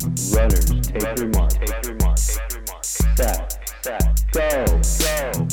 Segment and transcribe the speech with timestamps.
[0.00, 1.50] Runners, take your mark.
[1.50, 1.68] Take.
[2.82, 3.58] Set.
[3.82, 4.24] Set.
[4.32, 4.64] Go.
[4.64, 5.46] Go.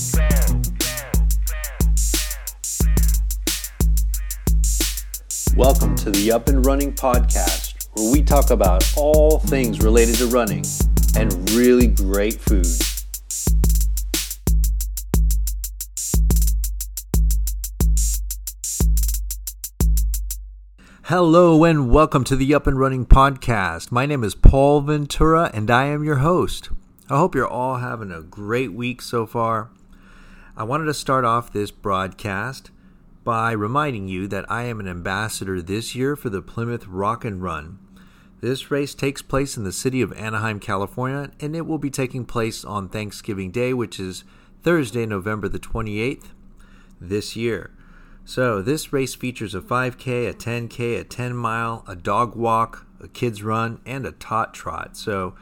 [5.58, 10.28] Welcome to the Up and Running Podcast, where we talk about all things related to
[10.28, 10.64] running
[11.18, 12.87] and really great food.
[21.08, 23.94] Hello and welcome to the Up and Running Podcast.
[23.94, 26.70] My name is Paul Ventura and I am your host.
[27.10, 29.70] I hope you're all having a great week so far.
[30.58, 32.72] I wanted to start off this broadcast
[33.24, 37.42] by reminding you that I am an ambassador this year for the Plymouth Rock and
[37.42, 37.80] Run.
[38.42, 42.26] This race takes place in the city of Anaheim, California, and it will be taking
[42.26, 44.26] place on Thanksgiving Day, which is
[44.62, 46.32] Thursday, November the 28th
[47.00, 47.72] this year.
[48.30, 53.08] So, this race features a 5K, a 10K, a 10 mile, a dog walk, a
[53.08, 54.98] kids run, and a tot trot.
[54.98, 55.34] So,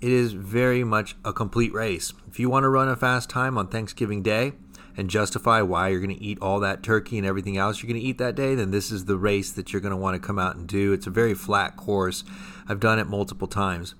[0.00, 2.14] it is very much a complete race.
[2.30, 4.52] If you want to run a fast time on Thanksgiving Day
[4.96, 8.00] and justify why you're going to eat all that turkey and everything else you're going
[8.00, 10.26] to eat that day, then this is the race that you're going to want to
[10.26, 10.94] come out and do.
[10.94, 12.24] It's a very flat course.
[12.66, 13.94] I've done it multiple times.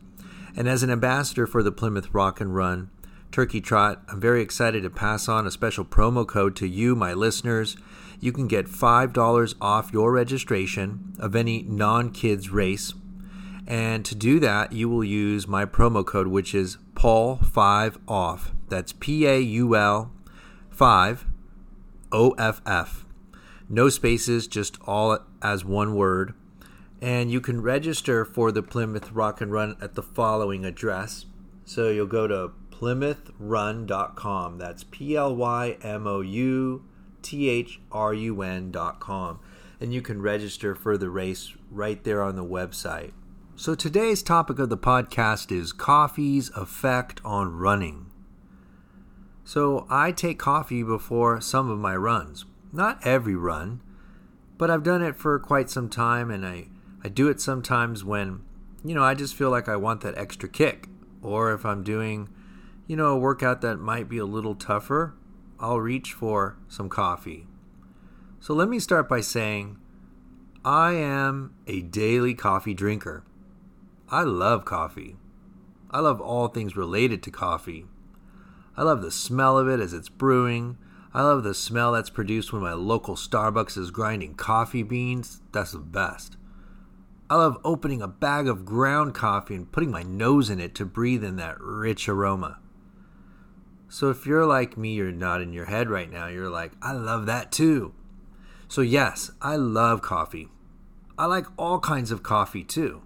[0.57, 2.89] And as an ambassador for the Plymouth Rock and Run
[3.33, 7.13] Turkey Trot, I'm very excited to pass on a special promo code to you, my
[7.13, 7.77] listeners
[8.21, 12.93] you can get $5 off your registration of any non kids race.
[13.67, 18.51] And to do that, you will use my promo code, which is Paul5OFF.
[18.69, 20.13] That's P A U L
[20.71, 21.27] 5
[22.13, 23.07] O F F.
[23.69, 26.35] No spaces, just all as one word.
[27.01, 31.27] And you can register for the Plymouth Rock and Run at the following address.
[31.65, 34.59] So you'll go to plymouthrun.com.
[34.59, 36.85] That's P L Y M O U
[37.23, 38.71] thrun.com,
[39.81, 43.13] and you can register for the race right there on the website.
[43.57, 48.07] So today's topic of the podcast is coffee's effect on running.
[49.45, 52.47] So I take coffee before some of my runs.
[52.73, 53.83] Not every run,
[54.57, 56.69] but I've done it for quite some time and I,
[57.05, 58.43] I do it sometimes when,
[58.85, 60.87] you know, I just feel like I want that extra kick.
[61.21, 62.31] Or if I'm doing,
[62.87, 65.15] you know, a workout that might be a little tougher,
[65.61, 67.47] I'll reach for some coffee.
[68.41, 69.77] So let me start by saying
[70.65, 73.25] I am a daily coffee drinker.
[74.09, 75.17] I love coffee.
[75.91, 77.85] I love all things related to coffee.
[78.77, 80.79] I love the smell of it as it's brewing.
[81.13, 85.43] I love the smell that's produced when my local Starbucks is grinding coffee beans.
[85.53, 86.37] That's the best.
[87.29, 90.87] I love opening a bag of ground coffee and putting my nose in it to
[90.87, 92.59] breathe in that rich aroma.
[93.91, 96.29] So if you're like me, you're not in your head right now.
[96.29, 97.93] You're like, I love that too.
[98.69, 100.49] So, yes, I love coffee.
[101.19, 103.03] I like all kinds of coffee too.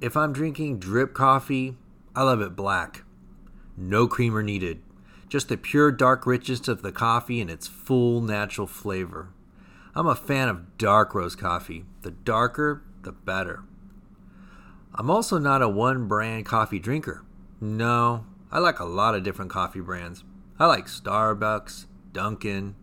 [0.00, 1.76] If I'm drinking drip coffee,
[2.14, 3.04] I love it black.
[3.76, 4.82] No creamer needed.
[5.28, 9.28] Just the pure dark richness of the coffee and its full natural flavor.
[9.94, 11.84] I'm a fan of dark roast coffee.
[12.02, 13.62] The darker, the better.
[14.92, 17.24] I'm also not a one brand coffee drinker.
[17.60, 20.24] No, I like a lot of different coffee brands.
[20.58, 22.74] I like Starbucks, Dunkin',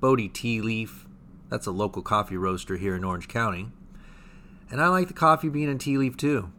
[0.00, 1.06] Bodhi Tea Leaf.
[1.48, 3.70] That's a local coffee roaster here in Orange County.
[4.70, 6.50] And I like the coffee bean and tea leaf too.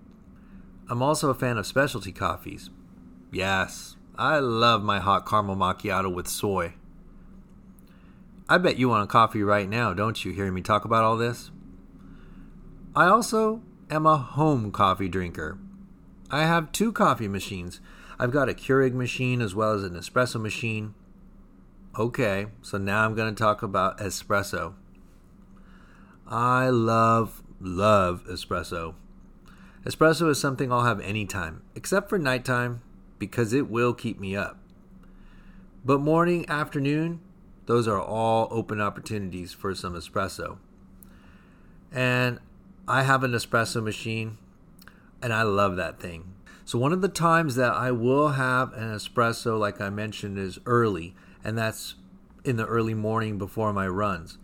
[0.90, 2.70] I'm also a fan of specialty coffees.
[3.32, 6.74] Yes, I love my hot caramel macchiato with soy.
[8.48, 11.18] I bet you want a coffee right now, don't you, hearing me talk about all
[11.18, 11.50] this?
[12.96, 15.58] I also am a home coffee drinker.
[16.30, 17.82] I have two coffee machines
[18.18, 20.94] I've got a Keurig machine as well as an espresso machine.
[21.98, 24.74] Okay, so now I'm going to talk about espresso.
[26.28, 28.96] I love, love espresso.
[29.86, 32.82] Espresso is something I'll have anytime, except for nighttime,
[33.20, 34.58] because it will keep me up.
[35.84, 37.22] But morning, afternoon,
[37.66, 40.58] those are all open opportunities for some espresso.
[41.92, 42.40] And
[42.88, 44.38] I have an espresso machine,
[45.22, 46.35] and I love that thing.
[46.66, 50.58] So one of the times that I will have an espresso, like I mentioned, is
[50.66, 51.94] early, and that's
[52.44, 54.40] in the early morning before my runs.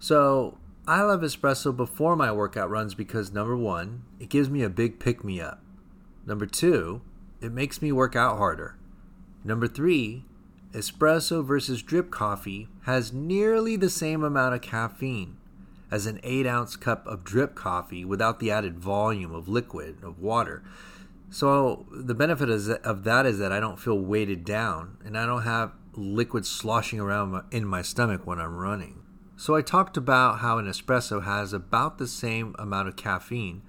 [0.00, 0.58] So
[0.88, 4.98] I love espresso before my workout runs because number one, it gives me a big
[4.98, 5.62] pick me up.
[6.26, 7.02] Number two,
[7.40, 8.76] it makes me work out harder.
[9.44, 10.24] Number three,
[10.72, 15.36] espresso versus drip coffee has nearly the same amount of caffeine
[15.90, 20.20] as an 8 ounce cup of drip coffee without the added volume of liquid, of
[20.20, 20.62] water.
[21.30, 25.42] So the benefit of that is that I don't feel weighted down and I don't
[25.42, 29.02] have liquid sloshing around in my stomach when I'm running.
[29.36, 33.62] So I talked about how an espresso has about the same amount of caffeine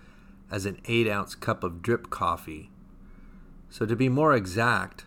[0.51, 2.69] as an 8 ounce cup of drip coffee.
[3.69, 5.05] So, to be more exact,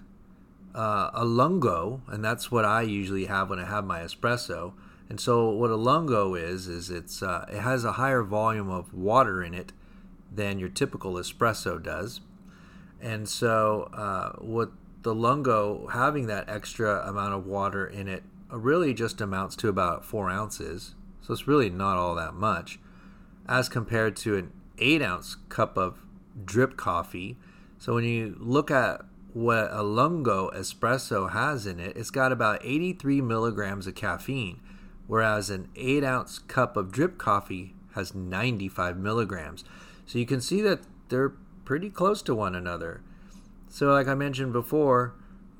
[0.74, 4.72] uh, a lungo, and that's what I usually have when I have my espresso.
[5.10, 8.94] And so, what a lungo is is it's uh, it has a higher volume of
[8.94, 9.74] water in it
[10.32, 12.22] than your typical espresso does.
[13.04, 14.72] And so, uh, what
[15.02, 20.06] the lungo having that extra amount of water in it really just amounts to about
[20.06, 20.94] four ounces.
[21.20, 22.78] So it's really not all that much,
[23.46, 25.98] as compared to an eight ounce cup of
[26.42, 27.36] drip coffee.
[27.78, 29.02] So when you look at
[29.34, 34.60] what a lungo espresso has in it, it's got about 83 milligrams of caffeine,
[35.06, 39.62] whereas an eight ounce cup of drip coffee has 95 milligrams.
[40.06, 40.80] So you can see that
[41.10, 43.02] they're pretty close to one another.
[43.68, 45.14] So, like I mentioned before,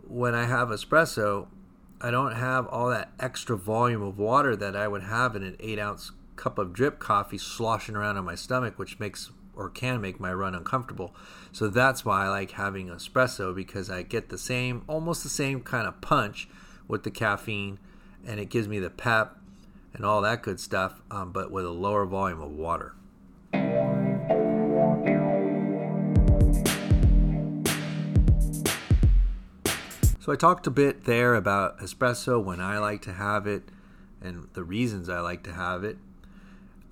[0.06, 1.48] when I have espresso,
[2.00, 5.56] I don't have all that extra volume of water that I would have in an
[5.60, 10.00] eight ounce cup of drip coffee sloshing around in my stomach, which makes or can
[10.00, 11.14] make my run uncomfortable.
[11.52, 15.60] So that's why I like having espresso because I get the same, almost the same
[15.60, 16.48] kind of punch
[16.88, 17.78] with the caffeine,
[18.26, 19.38] and it gives me the pep
[19.92, 22.94] and all that good stuff, um, but with a lower volume of water.
[30.25, 33.65] So I talked a bit there about espresso when I like to have it
[34.23, 35.99] and the reasons I like to have it.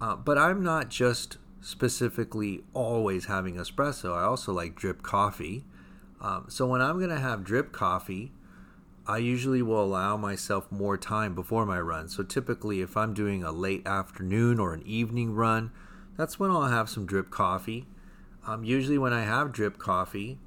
[0.02, 4.14] Uh, but I'm not just specifically always having espresso.
[4.14, 5.64] I also like drip coffee.
[6.20, 8.32] Um, so when I'm going to have drip coffee,
[9.06, 12.11] I usually will allow myself more time before my run.
[12.11, 15.70] So typically, if I'm doing a late afternoon or an evening run,
[16.19, 17.87] that's when I'll have some drip coffee.
[18.46, 20.38] Um, usually, when I have drip coffee,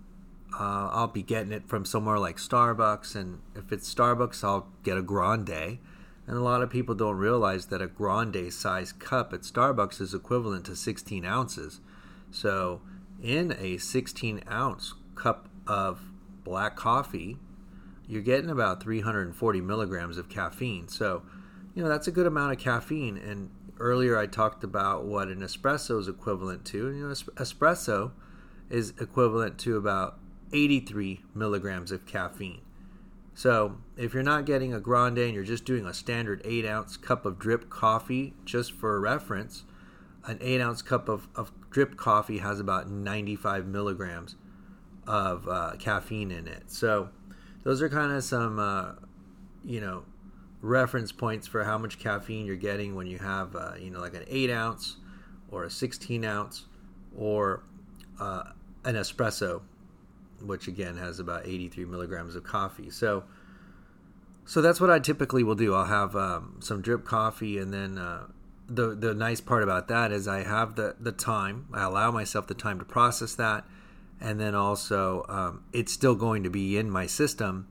[0.57, 4.98] uh, I'll be getting it from somewhere like Starbucks, and if it's Starbucks, I'll get
[4.98, 5.80] a grande.
[6.28, 10.13] And a lot of people don't realize that a grande size cup at Starbucks is
[10.13, 11.81] equivalent to 16 ounces.
[12.31, 12.81] So,
[13.22, 16.02] in a 16 ounce cup of
[16.44, 17.38] black coffee,
[18.08, 20.88] you're getting about 340 milligrams of caffeine.
[20.88, 21.24] So,
[21.74, 23.18] you know, that's a good amount of caffeine.
[23.18, 23.50] And
[23.80, 26.78] earlier I talked about what an espresso is equivalent to.
[26.94, 28.12] You know, espresso
[28.69, 30.18] is equivalent to about
[30.53, 32.62] 83 milligrams of caffeine.
[33.33, 36.95] So, if you're not getting a grande and you're just doing a standard 8 ounce
[36.95, 39.65] cup of drip coffee, just for reference,
[40.25, 44.36] an 8 ounce cup of, of drip coffee has about 95 milligrams
[45.06, 46.71] of uh, caffeine in it.
[46.71, 47.09] So,
[47.63, 48.94] those are kind of some, uh,
[49.65, 50.06] you know,
[50.62, 54.13] reference points for how much caffeine you're getting when you have, uh, you know, like
[54.13, 54.95] an 8 ounce
[55.51, 56.65] or a 16 ounce
[57.18, 57.63] or
[58.19, 58.44] uh,
[58.86, 59.62] an espresso
[60.42, 62.90] which again has about 83 milligrams of coffee.
[62.90, 63.24] So,
[64.46, 65.74] so that's what I typically will do.
[65.74, 68.28] I'll have um, some drip coffee, and then uh,
[68.68, 71.68] the the nice part about that is I have the the time.
[71.74, 73.66] I allow myself the time to process that,
[74.20, 77.68] and then also um, it's still going to be in my system,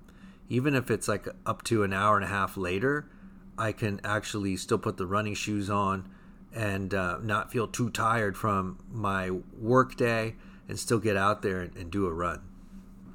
[0.48, 3.08] even if it's like up to an hour and a half later.
[3.56, 6.10] I can actually still put the running shoes on
[6.54, 10.34] and uh, not feel too tired from my work day
[10.68, 12.42] and still get out there and, and do a run.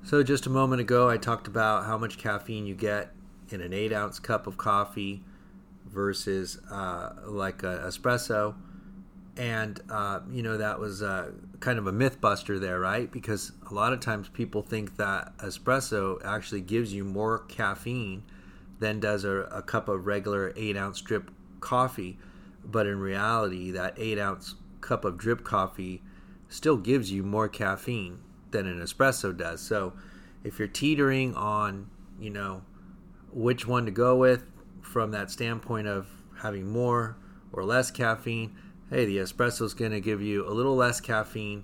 [0.01, 3.11] So, just a moment ago, I talked about how much caffeine you get
[3.49, 5.21] in an eight ounce cup of coffee
[5.85, 8.55] versus uh, like an espresso.
[9.37, 13.11] And, uh, you know, that was uh, kind of a myth buster there, right?
[13.11, 18.23] Because a lot of times people think that espresso actually gives you more caffeine
[18.79, 21.29] than does a, a cup of regular eight ounce drip
[21.59, 22.17] coffee.
[22.65, 26.01] But in reality, that eight ounce cup of drip coffee
[26.47, 28.19] still gives you more caffeine
[28.51, 29.61] than an espresso does.
[29.61, 29.93] So
[30.43, 31.89] if you're teetering on,
[32.19, 32.63] you know,
[33.31, 34.43] which one to go with
[34.81, 36.07] from that standpoint of
[36.41, 37.17] having more
[37.51, 38.55] or less caffeine,
[38.89, 41.63] hey, the espresso is going to give you a little less caffeine,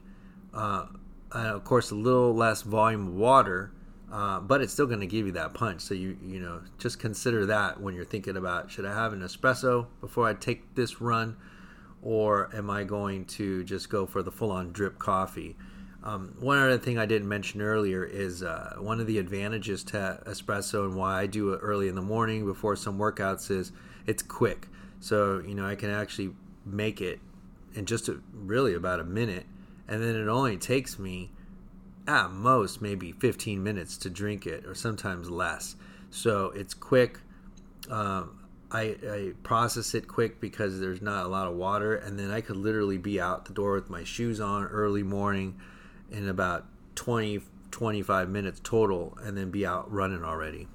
[0.54, 0.86] uh,
[1.32, 3.72] and of course a little less volume of water,
[4.12, 5.82] uh, but it's still going to give you that punch.
[5.82, 9.22] So you you know just consider that when you're thinking about should I have an
[9.22, 11.36] espresso before I take this run,
[12.02, 15.56] or am I going to just go for the full-on drip coffee?
[16.06, 20.22] Um, one other thing I didn't mention earlier is uh, one of the advantages to
[20.28, 23.72] espresso and why I do it early in the morning before some workouts is
[24.06, 24.68] it's quick.
[25.00, 26.32] So, you know, I can actually
[26.64, 27.20] make it
[27.74, 29.48] in just a, really about a minute.
[29.88, 31.32] And then it only takes me
[32.08, 35.76] at most maybe 15 minutes to drink it or sometimes less.
[36.12, 37.20] So it's quick.
[37.90, 41.96] Um, I, I, process it quick because there's not a lot of water.
[41.96, 45.60] And then I could literally be out the door with my shoes on early morning
[46.12, 47.42] in about 20
[47.76, 50.66] 25 minutes total and then be out running already.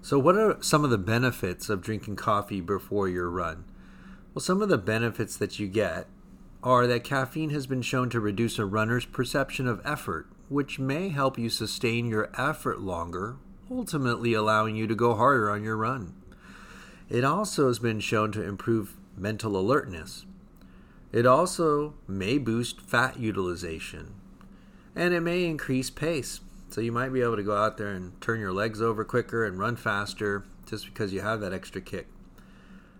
[0.00, 3.64] So, what are some of the benefits of drinking coffee before your run?
[4.32, 6.06] Well, some of the benefits that you get
[6.62, 11.10] are that caffeine has been shown to reduce a runner's perception of effort, which may
[11.10, 13.36] help you sustain your effort longer,
[13.70, 16.14] ultimately allowing you to go harder on your run.
[17.10, 20.24] It also has been shown to improve mental alertness.
[21.12, 24.14] It also may boost fat utilization,
[24.98, 26.40] and it may increase pace.
[26.70, 29.46] So you might be able to go out there and turn your legs over quicker
[29.46, 32.08] and run faster just because you have that extra kick.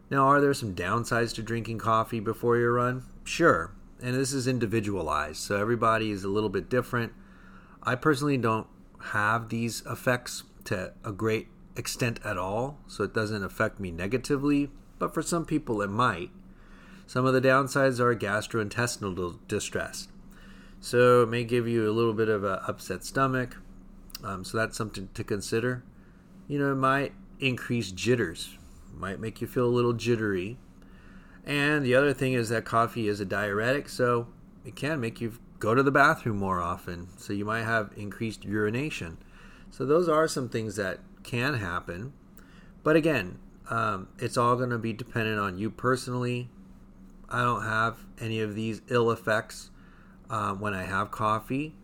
[0.08, 3.02] Now, are there some downsides to drinking coffee before your run?
[3.24, 3.72] Sure.
[4.00, 7.12] And this is individualized, so everybody is a little bit different.
[7.82, 8.68] I personally don't
[9.06, 14.70] have these effects to a great extent at all, so it doesn't affect me negatively,
[15.00, 16.30] but for some people it might.
[17.08, 20.08] Some of the downsides are gastrointestinal distress.
[20.80, 23.56] So it may give you a little bit of an upset stomach.
[24.22, 25.82] Um, so that's something to consider.
[26.46, 28.56] You know, it might increase jitters,
[28.94, 30.56] might make you feel a little jittery.
[31.44, 34.28] And the other thing is that coffee is a diuretic, so
[34.64, 37.08] it can make you go to the bathroom more often.
[37.16, 39.18] So you might have increased urination.
[39.70, 42.12] So those are some things that can happen.
[42.82, 43.38] But again,
[43.70, 46.48] um, it's all going to be dependent on you personally.
[47.28, 49.70] I don't have any of these ill effects
[50.30, 51.74] um, when I have coffee.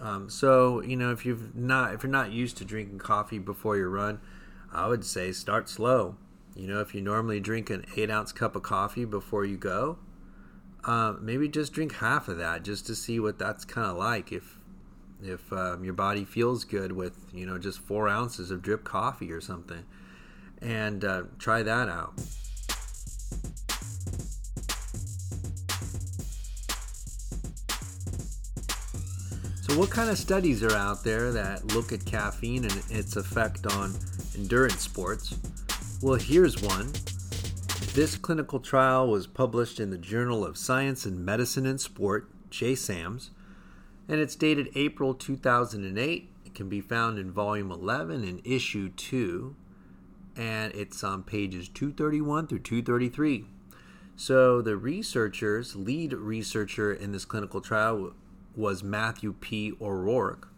[0.00, 3.76] Um, so you know, if you've not if you're not used to drinking coffee before
[3.76, 4.20] your run,
[4.72, 6.16] I would say start slow.
[6.54, 9.98] You know, if you normally drink an eight ounce cup of coffee before you go,
[10.84, 14.32] uh, maybe just drink half of that just to see what that's kind of like.
[14.32, 14.58] If
[15.22, 19.32] if um, your body feels good with you know just four ounces of drip coffee
[19.32, 19.84] or something,
[20.60, 22.20] and uh, try that out.
[29.76, 33.92] What kind of studies are out there that look at caffeine and its effect on
[34.34, 35.34] endurance sports?
[36.00, 36.92] Well, here's one.
[37.92, 43.28] This clinical trial was published in the Journal of Science and Medicine and Sport, JSAMS,
[44.08, 46.30] and it's dated April 2008.
[46.46, 49.54] It can be found in volume 11 in issue 2,
[50.36, 53.44] and it's on pages 231 through 233.
[54.16, 58.14] So, the researchers, lead researcher in this clinical trial
[58.56, 59.72] was Matthew P.
[59.80, 60.48] O'Rourke.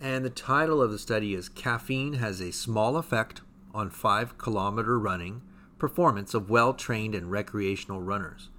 [0.00, 3.40] And the title of the study is Caffeine Has a Small Effect
[3.74, 5.42] on 5 Kilometer Running
[5.78, 8.50] Performance of Well Trained and Recreational Runners.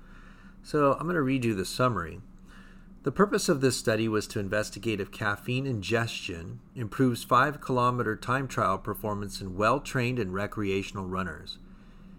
[0.63, 2.19] So I'm going to read you the summary.
[3.03, 8.47] The purpose of this study was to investigate if caffeine ingestion improves 5 kilometer time
[8.47, 11.59] trial performance in well trained and recreational runners.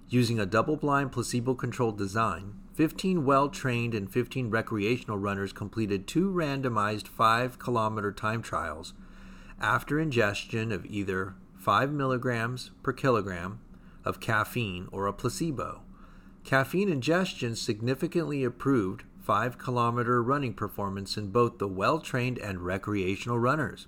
[0.08, 6.06] Using a double blind placebo controlled design, 15 well trained and 15 recreational runners completed
[6.06, 8.92] two randomized 5 kilometer time trials
[9.58, 13.60] after ingestion of either 5 milligrams per kilogram
[14.04, 15.80] of caffeine or a placebo.
[16.44, 23.38] Caffeine ingestion significantly improved 5 kilometer running performance in both the well trained and recreational
[23.38, 23.86] runners.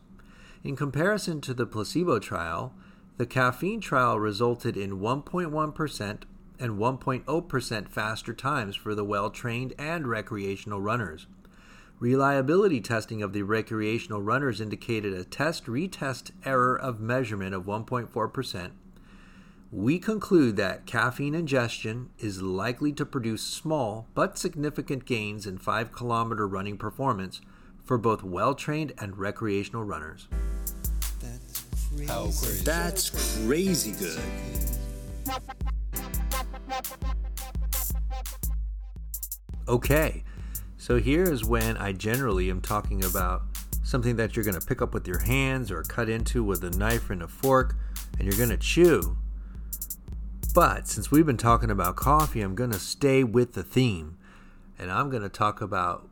[0.64, 2.72] In comparison to the placebo trial,
[3.18, 6.22] the caffeine trial resulted in 1.1%
[6.60, 11.26] and 1.0% faster times for the well trained and recreational runners.
[12.00, 18.70] Reliability testing of the recreational runners indicated a test retest error of measurement of 1.4%.
[19.70, 25.92] We conclude that caffeine ingestion is likely to produce small but significant gains in 5
[25.92, 27.40] kilometer running performance
[27.84, 30.28] for both well trained and recreational runners.
[31.20, 31.64] That's
[31.96, 32.64] crazy.
[32.64, 34.20] That's crazy good.
[39.68, 40.24] Okay,
[40.78, 43.42] so here is when I generally am talking about
[43.84, 46.70] something that you're going to pick up with your hands or cut into with a
[46.70, 47.76] knife and a fork
[48.18, 49.18] and you're going to chew.
[50.54, 54.16] But since we've been talking about coffee, I'm going to stay with the theme
[54.78, 56.08] and I'm going to talk about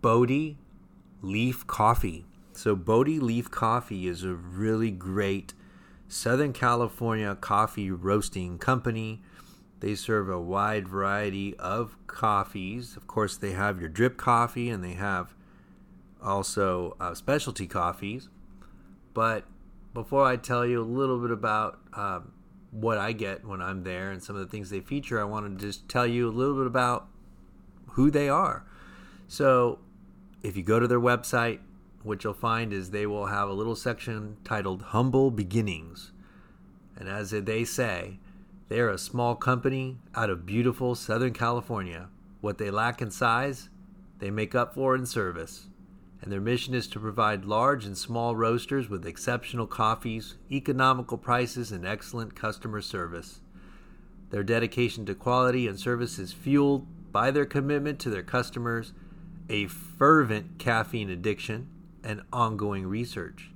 [0.00, 0.58] Bodhi
[1.20, 2.26] leaf coffee.
[2.52, 5.52] So, Bodhi leaf coffee is a really great
[6.06, 9.20] Southern California coffee roasting company
[9.80, 12.96] they serve a wide variety of coffees.
[12.96, 15.34] Of course, they have your drip coffee and they have
[16.22, 18.28] also uh, specialty coffees.
[19.14, 19.44] But
[19.94, 22.32] before I tell you a little bit about um,
[22.70, 25.58] what I get when I'm there and some of the things they feature, I want
[25.58, 27.08] to just tell you a little bit about
[27.92, 28.64] who they are.
[29.26, 29.80] So,
[30.42, 31.58] if you go to their website,
[32.02, 36.12] what you'll find is they will have a little section titled Humble Beginnings.
[36.96, 38.18] And as they say,
[38.68, 42.08] they are a small company out of beautiful Southern California.
[42.40, 43.70] What they lack in size,
[44.18, 45.68] they make up for in service.
[46.20, 51.72] And their mission is to provide large and small roasters with exceptional coffees, economical prices,
[51.72, 53.40] and excellent customer service.
[54.30, 58.92] Their dedication to quality and service is fueled by their commitment to their customers,
[59.48, 61.68] a fervent caffeine addiction,
[62.04, 63.50] and ongoing research.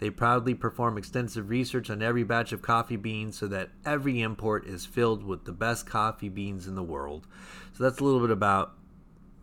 [0.00, 4.66] They proudly perform extensive research on every batch of coffee beans so that every import
[4.66, 7.26] is filled with the best coffee beans in the world.
[7.72, 8.74] So that's a little bit about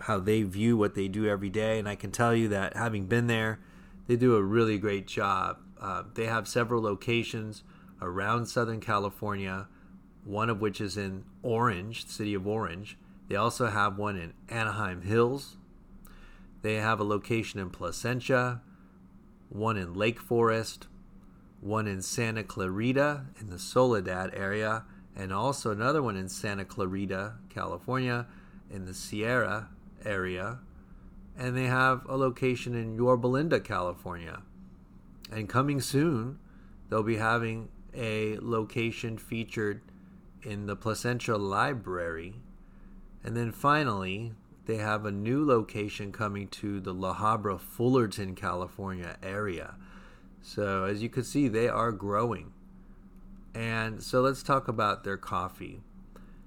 [0.02, 1.78] how they view what they do every day.
[1.80, 3.60] And I can tell you that having been there,
[4.08, 5.58] they do a really great job.
[5.80, 7.64] Uh, they have several locations
[8.02, 9.68] around Southern California,
[10.24, 12.98] one of which is in Orange, city of Orange.
[13.28, 15.58] They also have one in Anaheim Hills.
[16.62, 18.62] They have a location in Placentia,
[19.50, 20.88] one in Lake Forest,
[21.62, 24.84] one in Santa Clarita in the Soledad area,
[25.16, 28.28] and also another one in Santa Clarita, California,
[28.70, 29.70] in the Sierra
[30.04, 30.60] area.
[31.38, 34.42] And they have a location in Yorba Linda, California.
[35.32, 36.40] And coming soon,
[36.90, 39.82] they'll be having a location featured
[40.44, 42.36] in the Placentia Library.
[43.24, 44.34] And then finally,
[44.66, 49.76] they have a new location coming to the La Habra, Fullerton, California area.
[50.42, 52.52] So, as you can see, they are growing.
[53.54, 55.82] And so, let's talk about their coffee.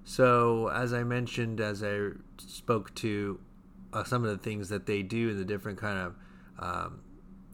[0.05, 3.41] So, as I mentioned, as I spoke to
[3.93, 6.15] uh, some of the things that they do and the different kind of,
[6.59, 7.01] um,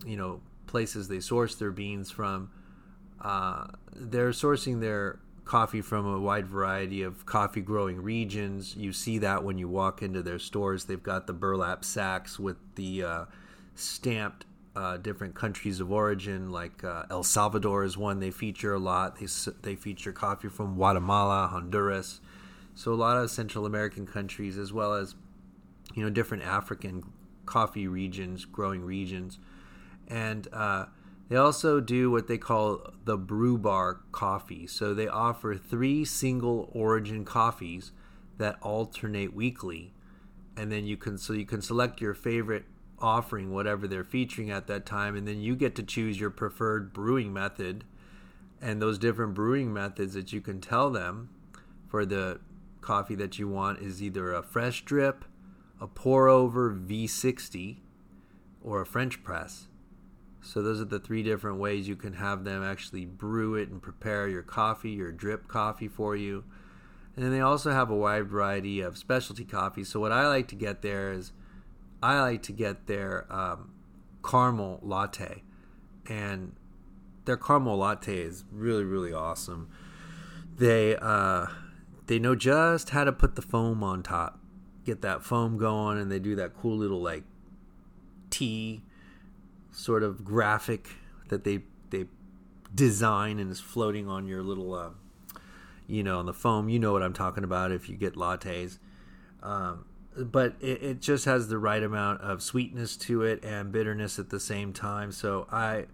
[0.07, 2.51] you know, places they source their beans from,
[3.21, 8.75] uh, they're sourcing their coffee from a wide variety of coffee growing regions.
[8.77, 10.85] You see that when you walk into their stores.
[10.85, 13.25] They've got the burlap sacks with the uh,
[13.75, 14.47] stamped
[14.77, 19.19] uh, different countries of origin, like uh, El Salvador is one they feature a lot.
[19.19, 19.27] They,
[19.63, 22.21] they feature coffee from Guatemala, Honduras.
[22.75, 25.15] So a lot of Central American countries, as well as
[25.95, 27.05] you know different African
[27.47, 29.39] coffee regions, growing regions,
[30.09, 30.87] and uh,
[31.29, 34.67] they also do what they call the brew bar coffee.
[34.67, 37.93] So they offer three single origin coffees
[38.39, 39.95] that alternate weekly,
[40.57, 42.65] and then you can so you can select your favorite
[42.99, 46.93] offering, whatever they're featuring at that time, and then you get to choose your preferred
[46.93, 47.85] brewing method.
[48.61, 51.29] And those different brewing methods that you can tell them
[51.87, 52.41] for the
[52.81, 55.25] coffee that you want is either a fresh drip,
[55.81, 57.79] a pour over V60,
[58.63, 59.69] or a French press.
[60.45, 63.81] So those are the three different ways you can have them actually brew it and
[63.81, 66.45] prepare your coffee, your drip coffee for you.
[67.17, 69.89] And then they also have a wide variety of specialty coffees.
[69.89, 71.33] So what I like to get there is
[72.03, 73.73] I like to get their um,
[74.23, 75.43] caramel latte,
[76.07, 76.55] and
[77.25, 79.71] their caramel latte is really really awesome.
[80.59, 81.47] They uh,
[82.07, 84.39] they know just how to put the foam on top,
[84.85, 87.25] get that foam going, and they do that cool little like
[88.29, 88.83] tea
[89.75, 90.89] sort of graphic
[91.29, 91.61] that they
[91.91, 92.07] they
[92.75, 94.91] design and is floating on your little uh,
[95.87, 96.69] you know on the foam.
[96.69, 98.79] You know what i'm talking about if you get lattes.
[99.43, 99.85] Um,
[100.17, 104.31] but it, it, just has the right amount of sweetness to it and bitterness at
[104.31, 105.13] the same time.
[105.13, 105.87] So i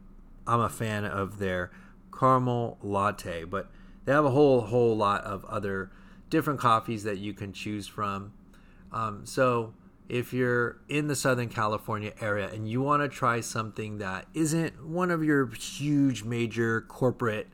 [0.47, 1.71] i'm a fan of their
[2.16, 3.71] caramel latte but
[4.05, 5.90] they have a whole whole lot of other
[6.29, 8.33] different coffees that you can choose from.
[8.93, 9.75] Um, so
[10.11, 14.85] if you're in the Southern California area and you want to try something that isn't
[14.85, 17.46] one of your huge major corporate,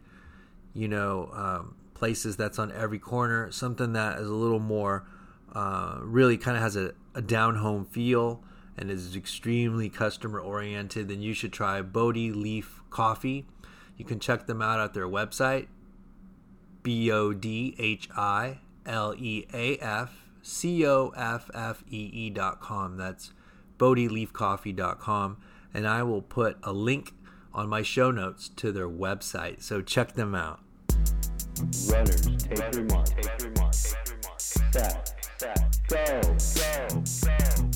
[0.73, 5.07] you know, um, places that's on every corner, something that is a little more,
[5.55, 8.43] uh, really kind of has a, a down home feel
[8.79, 13.47] and is extremely customer oriented, then you should try Bodhi Leaf Coffee.
[13.99, 15.67] You can check them out at their website,
[16.83, 22.31] B O D H I L E A F C O F F E E
[22.31, 22.97] dot com.
[22.97, 23.33] That's
[23.79, 25.39] bodhileafcoffee.com.
[25.75, 27.15] And I will put a link
[27.53, 29.61] on my show notes to their website.
[29.61, 30.61] So check them out.
[31.89, 33.07] Runners, take Runners, your mark.
[33.07, 33.75] Take your mark.
[33.75, 37.71] Set, set, go, go, go.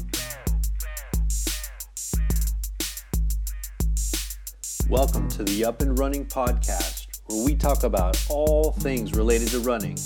[4.88, 9.58] Welcome to the Up and Running Podcast, where we talk about all things related to
[9.58, 9.98] running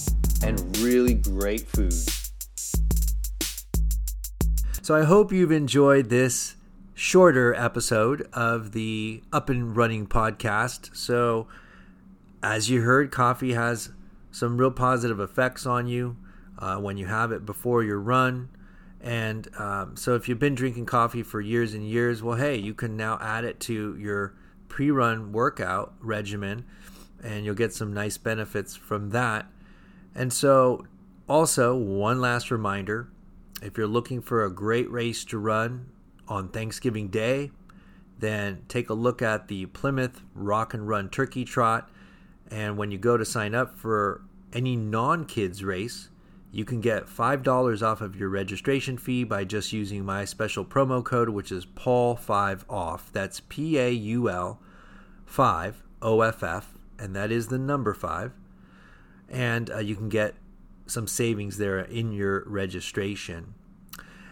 [0.42, 1.92] and really great food.
[4.85, 6.57] So I hope you've enjoyed this
[6.92, 10.94] shorter episode of the Up and Running podcast.
[10.94, 11.47] So,
[12.42, 13.92] as you heard, coffee has
[14.31, 16.18] some real positive effects on you
[16.59, 18.51] uh, when you have it before your run.
[19.01, 22.75] And um, so, if you've been drinking coffee for years and years, well, hey, you
[22.75, 24.35] can now add it to your
[24.68, 26.66] pre run workout regimen
[27.23, 29.47] and you'll get some nice benefits from that.
[30.14, 30.85] And so,
[31.27, 33.09] also, one last reminder
[33.64, 35.87] if you're looking for a great race to run
[36.29, 37.50] on Thanksgiving Day,
[38.18, 41.90] then take a look at the Plymouth Rock and Run Turkey Trot.
[42.50, 44.22] And when you go to sign up for
[44.53, 46.09] any non kids race,
[46.55, 51.03] You can get $5 off of your registration fee by just using my special promo
[51.03, 53.11] code, which is Paul5OFF.
[53.11, 54.61] That's P A U L
[55.27, 58.31] 5 O F F, and that is the number 5.
[59.29, 60.37] And uh, you can get
[60.87, 63.55] some savings there in your registration.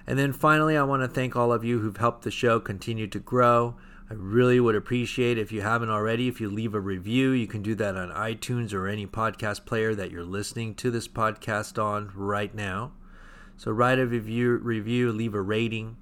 [0.07, 3.07] And then finally, I want to thank all of you who've helped the show continue
[3.07, 3.77] to grow.
[4.11, 7.31] I really would appreciate if you haven't already, if you leave a review.
[7.31, 11.09] You can do that on iTunes or any podcast player that you're listening to this
[11.09, 12.93] podcast on right now.
[13.57, 15.97] So write a review, review, leave a rating,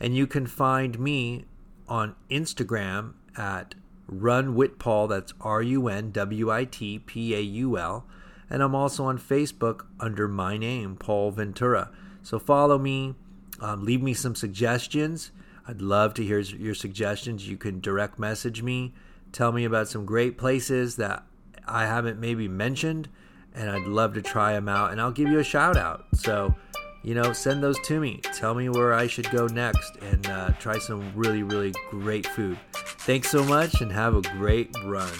[0.00, 1.44] and you can find me
[1.86, 3.74] on Instagram at
[4.08, 5.08] Run Paul.
[5.08, 8.06] That's R U N W I T P A U L,
[8.52, 11.90] and I'm also on Facebook under my name, Paul Ventura.
[12.22, 13.16] So follow me,
[13.58, 15.32] um, leave me some suggestions
[15.66, 17.48] I'd love to hear your suggestions.
[17.48, 18.94] You can direct message me,
[19.30, 21.24] tell me about some great places that
[21.66, 23.08] I haven't maybe mentioned,
[23.54, 26.06] and I'd love to try them out, and I'll give you a shout out.
[26.14, 26.54] So,
[27.04, 28.20] you know, send those to me.
[28.34, 32.58] Tell me where I should go next and uh, try some really, really great food.
[32.74, 35.12] Thanks so much, and have a great run.